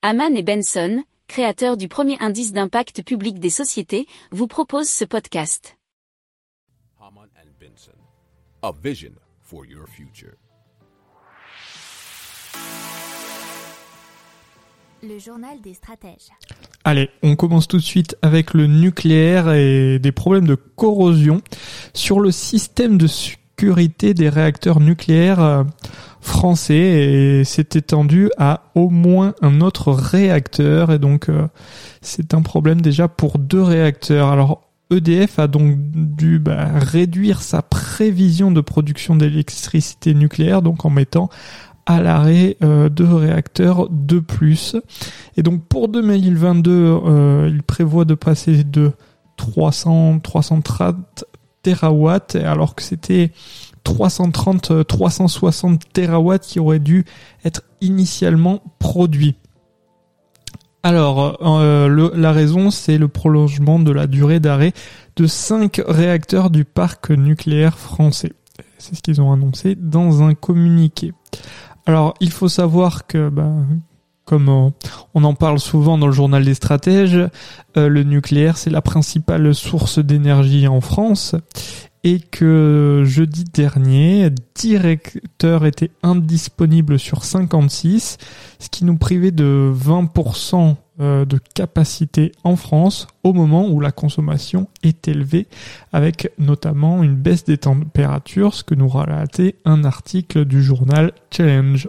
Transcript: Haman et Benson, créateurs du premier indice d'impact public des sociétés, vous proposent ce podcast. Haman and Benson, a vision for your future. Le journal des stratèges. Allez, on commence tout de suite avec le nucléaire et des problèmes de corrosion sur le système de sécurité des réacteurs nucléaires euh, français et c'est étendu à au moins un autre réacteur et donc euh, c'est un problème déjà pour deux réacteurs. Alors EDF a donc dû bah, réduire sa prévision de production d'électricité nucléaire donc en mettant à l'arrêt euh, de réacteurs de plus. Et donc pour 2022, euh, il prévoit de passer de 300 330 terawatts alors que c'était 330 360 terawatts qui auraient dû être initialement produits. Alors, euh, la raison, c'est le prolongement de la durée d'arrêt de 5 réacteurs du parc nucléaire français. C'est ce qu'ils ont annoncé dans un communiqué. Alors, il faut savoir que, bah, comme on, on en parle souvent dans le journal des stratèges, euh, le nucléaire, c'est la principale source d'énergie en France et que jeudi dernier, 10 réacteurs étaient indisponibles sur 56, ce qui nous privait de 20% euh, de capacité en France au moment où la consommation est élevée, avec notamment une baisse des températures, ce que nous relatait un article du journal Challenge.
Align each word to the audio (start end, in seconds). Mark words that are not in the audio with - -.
Haman 0.00 0.36
et 0.36 0.44
Benson, 0.44 1.02
créateurs 1.26 1.76
du 1.76 1.88
premier 1.88 2.16
indice 2.20 2.52
d'impact 2.52 3.02
public 3.02 3.40
des 3.40 3.50
sociétés, 3.50 4.06
vous 4.30 4.46
proposent 4.46 4.88
ce 4.88 5.04
podcast. 5.04 5.76
Haman 7.00 7.28
and 7.36 7.50
Benson, 7.58 7.98
a 8.62 8.70
vision 8.70 9.10
for 9.40 9.66
your 9.66 9.88
future. 9.88 10.34
Le 15.02 15.18
journal 15.18 15.60
des 15.60 15.74
stratèges. 15.74 16.30
Allez, 16.84 17.10
on 17.24 17.34
commence 17.34 17.66
tout 17.66 17.78
de 17.78 17.82
suite 17.82 18.16
avec 18.22 18.54
le 18.54 18.68
nucléaire 18.68 19.52
et 19.52 19.98
des 19.98 20.12
problèmes 20.12 20.46
de 20.46 20.54
corrosion 20.54 21.42
sur 21.92 22.20
le 22.20 22.30
système 22.30 22.98
de 22.98 23.08
sécurité 23.08 24.14
des 24.14 24.28
réacteurs 24.28 24.78
nucléaires 24.78 25.40
euh, 25.40 25.64
français 26.20 26.74
et 26.74 27.44
c'est 27.44 27.76
étendu 27.76 28.30
à 28.38 28.62
au 28.74 28.90
moins 28.90 29.34
un 29.42 29.60
autre 29.60 29.92
réacteur 29.92 30.90
et 30.92 30.98
donc 30.98 31.28
euh, 31.28 31.46
c'est 32.00 32.34
un 32.34 32.42
problème 32.42 32.80
déjà 32.80 33.08
pour 33.08 33.38
deux 33.38 33.62
réacteurs. 33.62 34.28
Alors 34.28 34.68
EDF 34.90 35.38
a 35.38 35.48
donc 35.48 35.76
dû 35.78 36.38
bah, 36.38 36.68
réduire 36.74 37.42
sa 37.42 37.62
prévision 37.62 38.50
de 38.50 38.60
production 38.60 39.16
d'électricité 39.16 40.14
nucléaire 40.14 40.62
donc 40.62 40.84
en 40.84 40.90
mettant 40.90 41.28
à 41.86 42.02
l'arrêt 42.02 42.56
euh, 42.62 42.88
de 42.88 43.04
réacteurs 43.04 43.88
de 43.90 44.18
plus. 44.18 44.76
Et 45.36 45.42
donc 45.42 45.64
pour 45.64 45.88
2022, 45.88 46.70
euh, 46.72 47.50
il 47.50 47.62
prévoit 47.62 48.04
de 48.04 48.14
passer 48.14 48.62
de 48.62 48.92
300 49.36 50.20
330 50.20 51.24
terawatts 51.62 52.36
alors 52.36 52.74
que 52.74 52.82
c'était 52.82 53.32
330 53.88 54.86
360 54.86 55.80
terawatts 55.94 56.46
qui 56.46 56.60
auraient 56.60 56.78
dû 56.78 57.04
être 57.44 57.62
initialement 57.80 58.62
produits. 58.78 59.36
Alors, 60.82 61.38
euh, 61.42 62.10
la 62.14 62.32
raison, 62.32 62.70
c'est 62.70 62.98
le 62.98 63.08
prolongement 63.08 63.78
de 63.78 63.90
la 63.90 64.06
durée 64.06 64.40
d'arrêt 64.40 64.72
de 65.16 65.26
5 65.26 65.80
réacteurs 65.86 66.50
du 66.50 66.64
parc 66.64 67.10
nucléaire 67.10 67.78
français. 67.78 68.32
C'est 68.76 68.94
ce 68.94 69.02
qu'ils 69.02 69.20
ont 69.20 69.32
annoncé 69.32 69.74
dans 69.74 70.22
un 70.22 70.34
communiqué. 70.34 71.12
Alors, 71.86 72.14
il 72.20 72.30
faut 72.30 72.48
savoir 72.48 73.06
que, 73.06 73.30
bah, 73.30 73.50
comme 74.24 74.50
on, 74.50 74.72
on 75.14 75.24
en 75.24 75.34
parle 75.34 75.58
souvent 75.58 75.96
dans 75.96 76.06
le 76.06 76.12
journal 76.12 76.44
des 76.44 76.54
stratèges, 76.54 77.18
euh, 77.76 77.88
le 77.88 78.02
nucléaire, 78.02 78.58
c'est 78.58 78.70
la 78.70 78.82
principale 78.82 79.54
source 79.54 79.98
d'énergie 79.98 80.68
en 80.68 80.80
France 80.80 81.34
et 82.04 82.20
que 82.20 83.02
jeudi 83.06 83.44
dernier, 83.44 84.30
10 84.54 84.76
réacteurs 84.76 85.66
étaient 85.66 85.90
indisponibles 86.02 86.98
sur 86.98 87.24
56, 87.24 88.18
ce 88.58 88.68
qui 88.68 88.84
nous 88.84 88.96
privait 88.96 89.30
de 89.30 89.72
20% 89.74 90.76
euh, 91.00 91.24
de 91.24 91.38
capacité 91.54 92.32
en 92.44 92.56
France 92.56 93.06
au 93.22 93.32
moment 93.32 93.68
où 93.68 93.80
la 93.80 93.92
consommation 93.92 94.68
est 94.82 95.06
élevée, 95.08 95.46
avec 95.92 96.32
notamment 96.38 97.02
une 97.02 97.14
baisse 97.14 97.44
des 97.44 97.58
températures, 97.58 98.54
ce 98.54 98.64
que 98.64 98.74
nous 98.74 98.88
relatait 98.88 99.56
un 99.64 99.84
article 99.84 100.44
du 100.44 100.62
journal 100.62 101.12
Challenge. 101.30 101.88